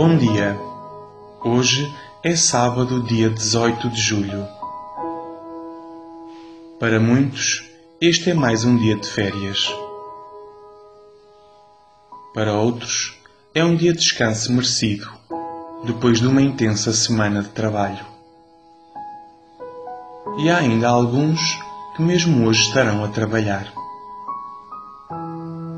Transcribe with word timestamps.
Bom 0.00 0.16
dia! 0.16 0.56
Hoje 1.42 1.92
é 2.22 2.36
sábado, 2.36 3.02
dia 3.02 3.28
18 3.28 3.88
de 3.88 4.00
julho. 4.00 4.46
Para 6.78 7.00
muitos, 7.00 7.64
este 8.00 8.30
é 8.30 8.34
mais 8.34 8.62
um 8.62 8.76
dia 8.76 8.94
de 8.94 9.08
férias. 9.08 9.74
Para 12.32 12.54
outros, 12.54 13.18
é 13.52 13.64
um 13.64 13.74
dia 13.74 13.92
de 13.92 13.98
descanso 13.98 14.52
merecido, 14.52 15.10
depois 15.82 16.20
de 16.20 16.28
uma 16.28 16.42
intensa 16.42 16.92
semana 16.92 17.42
de 17.42 17.48
trabalho. 17.48 18.06
E 20.38 20.48
há 20.48 20.58
ainda 20.58 20.88
alguns 20.88 21.40
que 21.96 22.02
mesmo 22.02 22.46
hoje 22.46 22.68
estarão 22.68 23.04
a 23.04 23.08
trabalhar. 23.08 23.72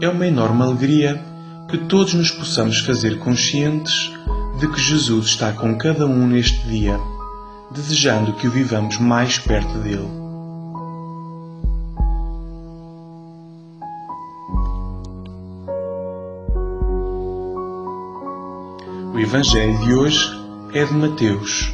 É 0.00 0.08
uma 0.08 0.24
enorme 0.24 0.62
alegria 0.62 1.33
que 1.68 1.78
todos 1.78 2.14
nos 2.14 2.30
possamos 2.30 2.78
fazer 2.80 3.18
conscientes 3.18 4.12
de 4.58 4.68
que 4.68 4.80
Jesus 4.80 5.26
está 5.26 5.52
com 5.52 5.76
cada 5.76 6.06
um 6.06 6.26
neste 6.26 6.66
dia, 6.68 6.98
desejando 7.70 8.34
que 8.34 8.46
o 8.46 8.50
vivamos 8.50 8.98
mais 8.98 9.38
perto 9.38 9.78
dele. 9.78 10.24
O 19.12 19.18
Evangelho 19.18 19.78
de 19.78 19.94
hoje 19.94 20.44
é 20.72 20.84
de 20.84 20.92
Mateus, 20.92 21.72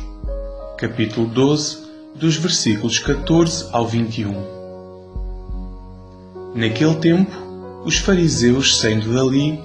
capítulo 0.78 1.27
12, 1.27 1.91
dos 2.14 2.36
versículos 2.36 2.98
14 2.98 3.68
ao 3.72 3.86
21. 3.86 4.60
Naquele 6.54 6.97
tempo, 6.97 7.30
os 7.84 7.97
fariseus, 7.97 8.78
saindo 8.78 9.14
dali, 9.14 9.58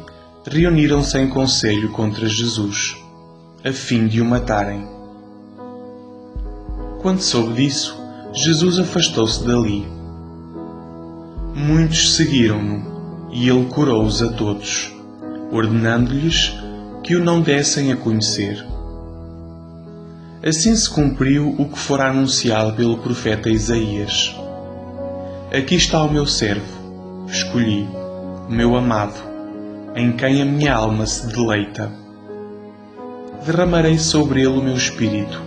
reuniram-se 0.48 1.18
em 1.18 1.28
conselho 1.28 1.92
contra 1.92 2.28
Jesus 2.28 2.96
a 3.64 3.74
fim 3.74 4.06
de 4.06 4.22
o 4.22 4.26
matarem. 4.26 4.88
Quando 7.02 7.22
soube 7.22 7.54
disso, 7.56 8.00
Jesus 8.32 8.78
afastou-se 8.78 9.44
dali. 9.44 9.88
Muitos 11.56 12.16
seguiram-no 12.16 13.30
e 13.32 13.50
ele 13.50 13.66
curou-os 13.66 14.22
a 14.22 14.32
todos, 14.34 14.94
ordenando-lhes 15.52 16.54
que 17.02 17.16
o 17.16 17.24
não 17.24 17.42
dessem 17.42 17.92
a 17.92 17.96
conhecer. 17.96 18.64
Assim 20.46 20.76
se 20.76 20.88
cumpriu 20.88 21.56
o 21.58 21.68
que 21.68 21.80
fora 21.80 22.10
anunciado 22.10 22.74
pelo 22.74 23.00
profeta 23.00 23.50
Isaías. 23.50 24.36
Aqui 25.52 25.74
está 25.74 26.04
o 26.04 26.12
meu 26.12 26.28
servo, 26.28 27.26
escolhi, 27.28 27.88
meu 28.48 28.76
amado, 28.76 29.35
em 29.96 30.12
quem 30.12 30.42
a 30.42 30.46
minha 30.46 30.74
alma 30.76 31.06
se 31.06 31.28
deleita 31.28 32.06
derramarei 33.46 34.00
sobre 34.00 34.40
ele 34.40 34.58
o 34.58 34.64
meu 34.64 34.76
espírito, 34.76 35.40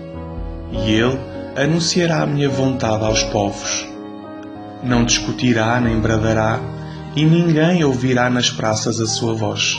e 0.70 0.92
ele 0.92 1.18
anunciará 1.56 2.22
a 2.22 2.27
minha 2.27 2.48
vontade 2.48 3.04
aos 3.04 3.24
povos. 3.24 3.84
Não 4.84 5.04
discutirá 5.04 5.80
nem 5.80 5.98
bradará, 5.98 6.60
e 7.16 7.24
ninguém 7.24 7.82
ouvirá 7.82 8.30
nas 8.30 8.50
praças 8.50 9.00
a 9.00 9.06
sua 9.06 9.34
voz. 9.34 9.76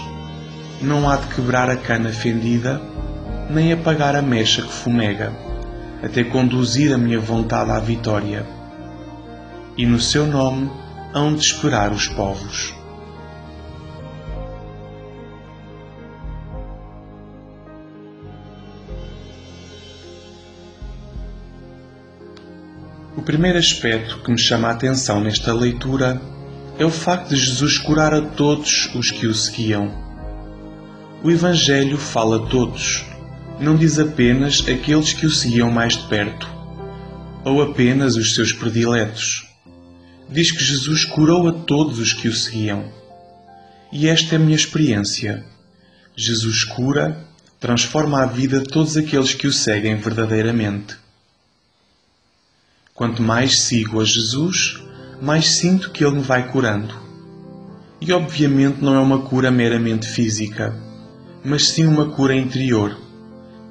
Não 0.82 1.10
há 1.10 1.16
de 1.16 1.28
quebrar 1.34 1.70
a 1.70 1.78
cana 1.78 2.10
fendida, 2.10 2.82
nem 3.50 3.72
apagar 3.72 4.16
a 4.16 4.22
mecha 4.22 4.62
que 4.62 4.72
fumega, 4.72 5.32
até 6.04 6.24
conduzir 6.24 6.94
a 6.94 6.98
minha 6.98 7.20
vontade 7.20 7.72
à 7.72 7.80
vitória. 7.80 8.46
E 9.78 9.86
no 9.86 10.00
seu 10.00 10.28
nome 10.28 10.70
hão 11.14 11.34
de 11.34 11.42
esperar 11.42 11.94
os 11.94 12.10
povos. 12.10 12.79
Primeiro 23.30 23.60
aspecto 23.60 24.24
que 24.24 24.32
me 24.32 24.40
chama 24.40 24.70
a 24.70 24.72
atenção 24.72 25.22
nesta 25.22 25.54
leitura 25.54 26.20
é 26.80 26.84
o 26.84 26.90
facto 26.90 27.30
de 27.30 27.36
Jesus 27.36 27.78
curar 27.78 28.12
a 28.12 28.24
todos 28.24 28.90
os 28.96 29.12
que 29.12 29.28
o 29.28 29.36
seguiam. 29.36 29.94
O 31.24 31.30
Evangelho 31.30 31.96
fala 31.96 32.38
a 32.38 32.48
todos, 32.48 33.06
não 33.60 33.76
diz 33.76 34.00
apenas 34.00 34.68
aqueles 34.68 35.14
que 35.14 35.28
o 35.28 35.30
seguiam 35.30 35.70
mais 35.70 35.96
de 35.96 36.08
perto, 36.08 36.50
ou 37.46 37.62
apenas 37.62 38.16
os 38.16 38.34
seus 38.34 38.52
prediletos. 38.52 39.48
Diz 40.28 40.52
que 40.52 40.64
Jesus 40.64 41.06
curou 41.06 41.48
a 41.48 41.52
todos 41.52 42.00
os 42.00 42.12
que 42.12 42.28
o 42.28 42.34
seguiam. 42.34 42.92
E 43.94 44.08
esta 44.08 44.34
é 44.34 44.38
a 44.38 44.40
minha 44.40 44.56
experiência. 44.56 45.46
Jesus 46.16 46.64
cura, 46.64 47.28
transforma 47.60 48.24
a 48.24 48.26
vida 48.26 48.60
de 48.60 48.70
todos 48.70 48.98
aqueles 48.98 49.36
que 49.36 49.46
o 49.46 49.54
seguem 49.54 49.98
verdadeiramente. 49.98 50.98
Quanto 53.00 53.24
mais 53.24 53.62
sigo 53.62 54.02
a 54.02 54.04
Jesus, 54.04 54.84
mais 55.22 55.52
sinto 55.52 55.90
que 55.90 56.04
Ele 56.04 56.18
me 56.18 56.22
vai 56.22 56.52
curando. 56.52 56.94
E 58.02 58.12
obviamente 58.12 58.84
não 58.84 58.94
é 58.94 59.00
uma 59.00 59.20
cura 59.20 59.50
meramente 59.50 60.06
física, 60.06 60.76
mas 61.42 61.70
sim 61.70 61.88
uma 61.88 62.10
cura 62.10 62.36
interior, 62.36 62.98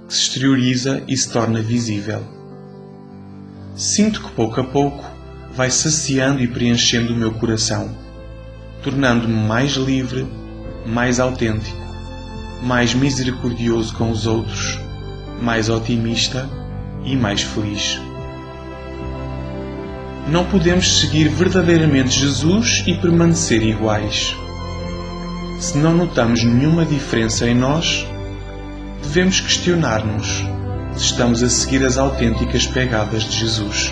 que 0.08 0.14
se 0.14 0.22
exterioriza 0.22 1.02
e 1.06 1.14
se 1.14 1.30
torna 1.30 1.60
visível. 1.60 2.22
Sinto 3.76 4.22
que 4.22 4.30
pouco 4.30 4.62
a 4.62 4.64
pouco 4.64 5.04
vai 5.52 5.70
saciando 5.70 6.42
e 6.42 6.48
preenchendo 6.48 7.12
o 7.12 7.16
meu 7.16 7.32
coração, 7.32 7.94
tornando-me 8.82 9.46
mais 9.46 9.72
livre, 9.72 10.26
mais 10.86 11.20
autêntico, 11.20 11.76
mais 12.62 12.94
misericordioso 12.94 13.94
com 13.94 14.10
os 14.10 14.26
outros, 14.26 14.78
mais 15.42 15.68
otimista 15.68 16.48
e 17.04 17.14
mais 17.14 17.42
feliz. 17.42 18.07
Não 20.30 20.44
podemos 20.44 21.00
seguir 21.00 21.26
verdadeiramente 21.30 22.20
Jesus 22.20 22.84
e 22.86 22.94
permanecer 22.94 23.62
iguais. 23.62 24.36
Se 25.58 25.78
não 25.78 25.94
notamos 25.94 26.44
nenhuma 26.44 26.84
diferença 26.84 27.48
em 27.48 27.54
nós, 27.54 28.06
devemos 29.02 29.40
questionar-nos 29.40 30.44
se 30.94 31.04
estamos 31.04 31.42
a 31.42 31.48
seguir 31.48 31.82
as 31.82 31.96
autênticas 31.96 32.66
pegadas 32.66 33.24
de 33.24 33.38
Jesus. 33.38 33.90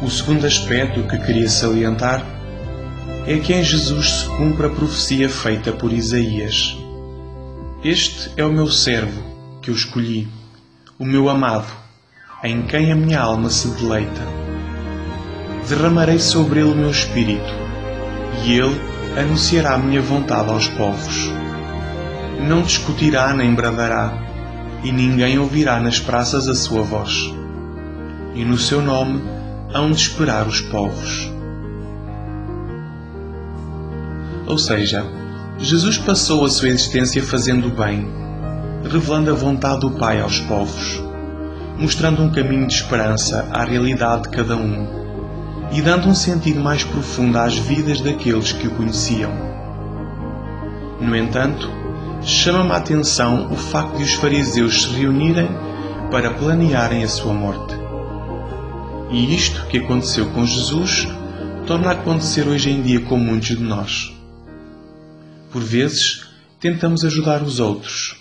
O 0.00 0.08
segundo 0.08 0.46
aspecto 0.46 1.02
que 1.02 1.18
queria 1.18 1.48
salientar 1.50 2.24
é 3.26 3.36
que 3.36 3.52
em 3.52 3.62
Jesus 3.62 4.10
se 4.10 4.24
cumpre 4.28 4.64
a 4.64 4.70
profecia 4.70 5.28
feita 5.28 5.72
por 5.72 5.92
Isaías 5.92 6.87
este 7.84 8.32
é 8.36 8.44
o 8.44 8.52
meu 8.52 8.66
servo, 8.66 9.22
que 9.62 9.70
eu 9.70 9.74
escolhi, 9.74 10.26
o 10.98 11.04
meu 11.04 11.28
amado, 11.28 11.68
em 12.42 12.62
quem 12.62 12.90
a 12.90 12.96
minha 12.96 13.20
alma 13.20 13.50
se 13.50 13.68
deleita. 13.68 14.20
Derramarei 15.68 16.18
sobre 16.18 16.58
ele 16.58 16.72
o 16.72 16.74
meu 16.74 16.90
espírito, 16.90 17.52
e 18.44 18.52
ele 18.52 18.80
anunciará 19.16 19.74
a 19.74 19.78
minha 19.78 20.02
vontade 20.02 20.50
aos 20.50 20.66
povos. 20.66 21.30
Não 22.48 22.62
discutirá 22.62 23.32
nem 23.32 23.54
bradará, 23.54 24.12
e 24.82 24.90
ninguém 24.90 25.38
ouvirá 25.38 25.78
nas 25.78 26.00
praças 26.00 26.48
a 26.48 26.56
sua 26.56 26.82
voz. 26.82 27.32
E 28.34 28.44
no 28.44 28.58
seu 28.58 28.82
nome 28.82 29.22
hão 29.72 29.92
de 29.92 29.98
esperar 29.98 30.48
os 30.48 30.60
povos. 30.60 31.30
Ou 34.48 34.58
seja, 34.58 35.06
Jesus 35.60 35.98
passou 35.98 36.44
a 36.44 36.48
sua 36.48 36.68
existência 36.68 37.20
fazendo 37.20 37.66
o 37.66 37.70
bem, 37.70 38.08
revelando 38.84 39.32
a 39.32 39.34
vontade 39.34 39.80
do 39.80 39.90
Pai 39.90 40.20
aos 40.20 40.38
povos, 40.38 41.02
mostrando 41.76 42.22
um 42.22 42.30
caminho 42.30 42.68
de 42.68 42.74
esperança 42.74 43.48
à 43.52 43.64
realidade 43.64 44.22
de 44.22 44.28
cada 44.28 44.56
um 44.56 44.86
e 45.72 45.82
dando 45.82 46.08
um 46.08 46.14
sentido 46.14 46.60
mais 46.60 46.84
profundo 46.84 47.36
às 47.38 47.56
vidas 47.56 48.00
daqueles 48.00 48.52
que 48.52 48.68
o 48.68 48.70
conheciam. 48.70 49.32
No 51.00 51.16
entanto, 51.16 51.68
chama-me 52.22 52.70
a 52.70 52.76
atenção 52.76 53.50
o 53.50 53.56
facto 53.56 53.96
de 53.96 54.04
os 54.04 54.14
fariseus 54.14 54.84
se 54.84 54.90
reunirem 54.90 55.48
para 56.08 56.34
planearem 56.34 57.02
a 57.02 57.08
sua 57.08 57.34
morte. 57.34 57.74
E 59.10 59.34
isto 59.34 59.66
que 59.66 59.78
aconteceu 59.78 60.26
com 60.26 60.46
Jesus 60.46 61.08
torna 61.66 61.88
a 61.88 61.92
acontecer 61.92 62.46
hoje 62.46 62.70
em 62.70 62.80
dia 62.80 63.00
com 63.00 63.18
muitos 63.18 63.56
de 63.56 63.62
nós. 63.62 64.17
Por 65.50 65.62
vezes, 65.62 66.26
tentamos 66.60 67.04
ajudar 67.04 67.42
os 67.42 67.58
outros. 67.60 68.16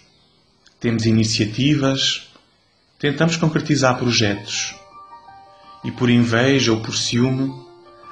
Temos 0.80 1.06
iniciativas, 1.06 2.30
tentamos 3.00 3.36
concretizar 3.36 3.98
projetos. 3.98 4.76
E 5.84 5.92
por 5.92 6.10
inveja 6.10 6.72
ou 6.72 6.82
por 6.82 6.96
ciúme, 6.96 7.54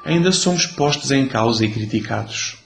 ainda 0.03 0.31
somos 0.31 0.65
postos 0.65 1.12
em 1.12 1.27
causa 1.27 1.65
e 1.65 1.71
criticados. 1.71 2.57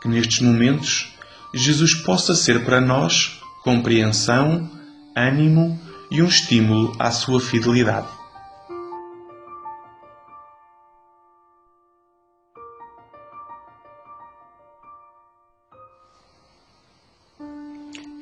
Que 0.00 0.08
nestes 0.08 0.40
momentos, 0.40 1.12
Jesus 1.54 1.94
possa 1.94 2.34
ser 2.34 2.64
para 2.64 2.80
nós 2.80 3.40
compreensão, 3.62 4.70
ânimo 5.16 5.80
e 6.10 6.22
um 6.22 6.26
estímulo 6.26 6.94
à 6.98 7.10
sua 7.10 7.40
fidelidade. 7.40 8.23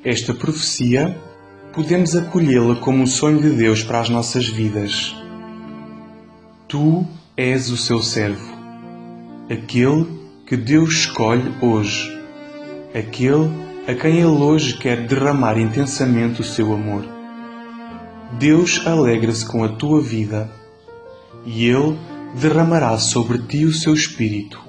Esta 0.05 0.33
profecia 0.33 1.17
podemos 1.71 2.13
acolhê-la 2.13 2.75
como 2.75 3.03
o 3.03 3.07
sonho 3.07 3.39
de 3.39 3.51
Deus 3.51 3.83
para 3.83 4.01
as 4.01 4.09
nossas 4.09 4.45
vidas. 4.45 5.15
Tu 6.67 7.05
és 7.37 7.69
o 7.69 7.77
seu 7.77 8.03
servo, 8.03 8.53
aquele 9.49 10.05
que 10.45 10.57
Deus 10.57 10.93
escolhe 10.93 11.53
hoje, 11.61 12.19
aquele 12.93 13.49
a 13.87 13.95
quem 13.95 14.17
Ele 14.17 14.25
hoje 14.25 14.77
quer 14.77 15.07
derramar 15.07 15.57
intensamente 15.57 16.41
o 16.41 16.43
seu 16.43 16.73
amor. 16.73 17.05
Deus 18.37 18.85
alegra-se 18.85 19.45
com 19.45 19.63
a 19.63 19.69
tua 19.69 20.01
vida 20.01 20.51
e 21.45 21.69
Ele 21.69 21.97
derramará 22.35 22.97
sobre 22.97 23.37
ti 23.37 23.63
o 23.63 23.71
seu 23.71 23.93
Espírito, 23.93 24.59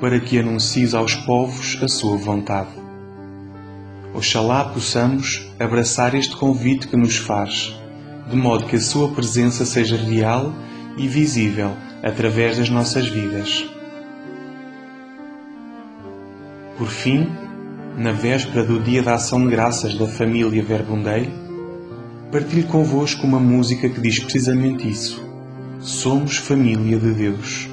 para 0.00 0.18
que 0.18 0.38
anuncies 0.38 0.94
aos 0.94 1.14
povos 1.14 1.78
a 1.82 1.88
sua 1.88 2.16
vontade. 2.16 2.81
Oxalá 4.14 4.64
possamos 4.64 5.50
abraçar 5.58 6.14
este 6.14 6.36
convite 6.36 6.86
que 6.86 6.96
nos 6.96 7.16
faz, 7.16 7.74
de 8.28 8.36
modo 8.36 8.66
que 8.66 8.76
a 8.76 8.80
sua 8.80 9.08
presença 9.08 9.64
seja 9.64 9.96
real 9.96 10.52
e 10.98 11.08
visível 11.08 11.70
através 12.02 12.58
das 12.58 12.68
nossas 12.68 13.08
vidas. 13.08 13.64
Por 16.76 16.88
fim, 16.88 17.26
na 17.96 18.12
véspera 18.12 18.64
do 18.64 18.80
Dia 18.80 19.02
da 19.02 19.14
Ação 19.14 19.44
de 19.44 19.50
Graças 19.50 19.94
da 19.94 20.06
família 20.06 20.62
Verbundeiro, 20.62 21.30
partilho 22.30 22.66
convosco 22.66 23.26
uma 23.26 23.40
música 23.40 23.88
que 23.88 24.00
diz 24.00 24.18
precisamente 24.18 24.88
isso. 24.88 25.26
Somos 25.80 26.36
família 26.36 26.98
de 26.98 27.12
Deus. 27.12 27.68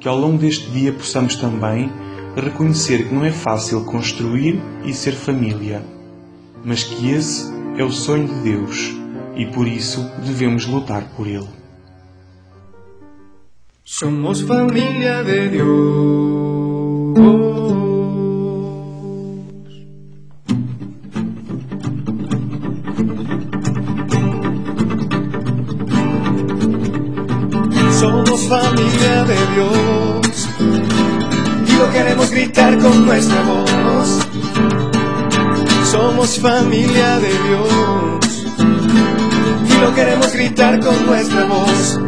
Que 0.00 0.08
ao 0.08 0.18
longo 0.18 0.38
deste 0.38 0.68
dia 0.70 0.92
possamos 0.92 1.36
também 1.36 1.90
reconhecer 2.40 3.08
que 3.08 3.14
não 3.14 3.24
é 3.24 3.30
fácil 3.30 3.84
construir 3.84 4.60
e 4.84 4.92
ser 4.92 5.12
família, 5.12 5.82
mas 6.64 6.82
que 6.84 7.10
esse 7.10 7.50
é 7.76 7.84
o 7.84 7.90
sonho 7.90 8.26
de 8.28 8.40
Deus 8.40 8.94
e 9.36 9.46
por 9.46 9.66
isso 9.66 10.10
devemos 10.24 10.66
lutar 10.66 11.02
por 11.16 11.26
ele. 11.26 11.48
Somos 13.84 14.40
família 14.42 15.22
de 15.24 15.48
Deus. 15.48 16.88
Somos 27.98 28.44
familia 28.44 29.24
de 29.24 29.38
y 30.30 30.47
lo 31.78 31.90
queremos 31.92 32.30
gritar 32.30 32.76
con 32.78 33.06
nuestra 33.06 33.42
voz. 33.42 34.18
Somos 35.90 36.38
familia 36.40 37.18
de 37.20 37.28
Dios 37.28 38.46
y 39.68 39.80
lo 39.80 39.94
queremos 39.94 40.32
gritar 40.32 40.80
con 40.80 41.06
nuestra 41.06 41.44
voz. 41.44 42.00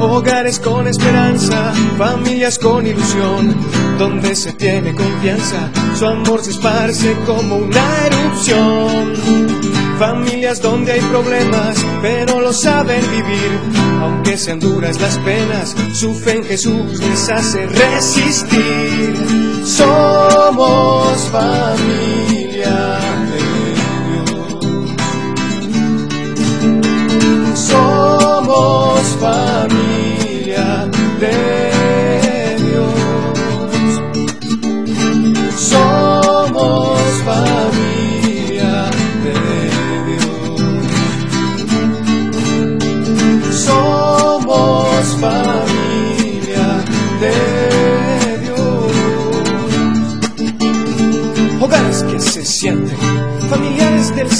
Hogares 0.00 0.58
con 0.58 0.86
esperanza, 0.86 1.72
familias 1.98 2.58
con 2.58 2.86
ilusión, 2.86 3.54
donde 3.98 4.34
se 4.34 4.52
tiene 4.52 4.94
confianza, 4.94 5.70
su 5.94 6.06
amor 6.06 6.42
se 6.42 6.50
esparce 6.50 7.16
como 7.26 7.56
una 7.56 8.06
erupción. 8.06 9.61
Familias 9.98 10.60
donde 10.60 10.92
hay 10.92 11.00
problemas, 11.00 11.84
pero 12.00 12.40
lo 12.40 12.52
saben 12.52 13.00
vivir, 13.10 13.58
aunque 14.00 14.36
sean 14.36 14.58
duras 14.58 15.00
las 15.00 15.18
penas, 15.18 15.76
su 15.92 16.14
fe 16.14 16.36
en 16.36 16.44
Jesús 16.44 17.00
les 17.00 17.28
hace 17.28 17.66
resistir. 17.66 19.14
Somos 19.64 21.28
familia 21.30 21.81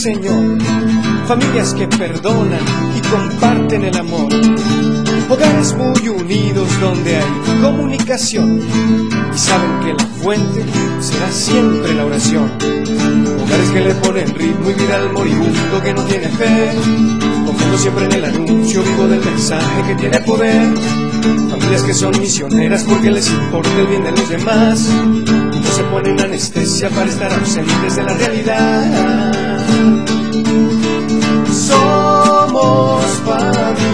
Señor, 0.03 0.59
familias 1.29 1.75
que 1.75 1.87
perdonan 1.87 2.59
y 2.97 3.01
comparten 3.03 3.85
el 3.85 3.97
amor. 3.97 4.33
Hogares 5.31 5.77
muy 5.77 6.09
unidos 6.09 6.69
donde 6.81 7.19
hay 7.19 7.61
comunicación 7.63 8.63
y 9.33 9.39
saben 9.39 9.79
que 9.79 9.93
la 9.93 10.05
fuente 10.21 10.65
será 10.99 11.31
siempre 11.31 11.95
la 11.95 12.05
oración. 12.05 12.51
Hogares 13.45 13.71
que 13.73 13.81
le 13.81 13.95
ponen 13.95 14.35
ritmo 14.35 14.71
y 14.71 14.75
vida 14.75 14.97
al 14.97 15.13
moribundo 15.13 15.81
que 15.85 15.95
no 15.95 16.03
tiene 16.03 16.29
fe. 16.31 16.73
Confiando 17.47 17.79
siempre 17.79 18.05
en 18.07 18.13
el 18.13 18.25
anuncio 18.25 18.83
vivo 18.83 19.07
del 19.07 19.25
mensaje 19.25 19.83
que 19.87 19.95
tiene 19.95 20.21
poder. 20.23 20.75
Familias 21.49 21.83
que 21.85 21.95
son 21.95 22.11
misioneras 22.19 22.83
porque 22.83 23.09
les 23.09 23.31
importa 23.31 23.71
el 23.79 23.87
bien 23.87 24.03
de 24.03 24.11
los 24.11 24.29
demás. 24.29 24.81
No 24.89 25.71
se 25.71 25.85
ponen 25.85 26.19
anestesia 26.19 26.91
para 26.91 27.07
estar 27.07 27.33
ausentes 27.33 27.95
de 27.95 28.03
la 28.03 28.15
realidad. 28.15 29.52
Somos 31.53 33.05
familia 33.25 33.92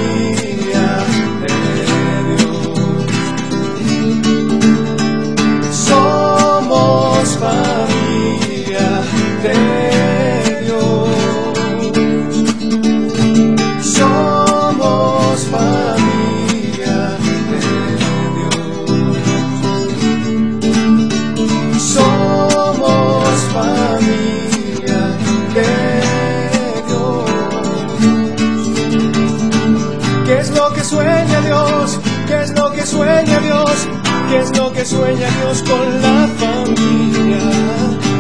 sueña 34.89 35.29
Dios 35.41 35.63
con 35.65 36.03
la 36.03 36.29
familia? 36.43 37.45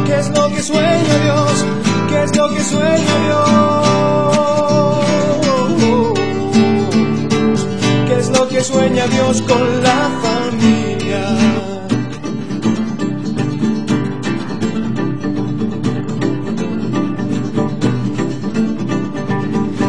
¿Qué 0.04 0.18
es 0.18 0.28
lo 0.36 0.48
que 0.48 0.62
sueña 0.62 1.16
Dios? 1.24 1.66
¿Qué 2.08 2.22
es 2.24 2.36
lo 2.36 2.48
que 2.54 2.62
sueña 2.62 3.14
Dios? 3.24 3.88
¿Qué 8.06 8.14
es 8.18 8.28
lo 8.28 8.48
que 8.48 8.62
sueña 8.62 9.06
Dios 9.06 9.42
con 9.42 9.82
la 9.82 10.10
familia? 10.24 11.24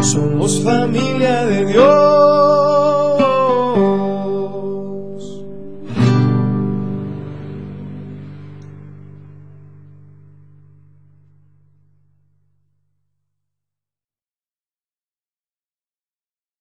Somos 0.01 0.63
familia 0.63 1.45
de 1.45 1.65
Dios. 1.65 2.28